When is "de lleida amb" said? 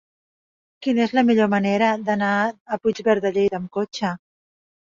3.29-3.71